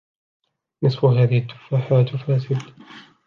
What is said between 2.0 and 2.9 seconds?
فاسد.